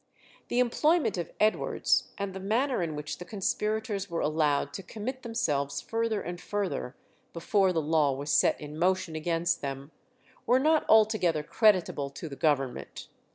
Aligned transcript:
The 0.47 0.57
employment 0.57 1.15
of 1.19 1.29
Edwards, 1.39 2.07
and 2.17 2.33
the 2.33 2.39
manner 2.39 2.81
in 2.81 2.95
which 2.95 3.19
the 3.19 3.23
conspirators 3.23 4.09
were 4.09 4.19
allowed 4.21 4.73
to 4.73 4.81
commit 4.81 5.21
themselves 5.21 5.79
further 5.79 6.23
and 6.23 6.41
further 6.41 6.95
before 7.33 7.71
the 7.71 7.83
law 7.83 8.11
was 8.15 8.33
set 8.33 8.59
in 8.59 8.79
motion 8.79 9.15
against 9.15 9.61
them, 9.61 9.91
were 10.47 10.57
not 10.57 10.89
altogether 10.89 11.43
creditable 11.43 12.09
to 12.09 12.27
the 12.27 12.35
Government. 12.35 13.09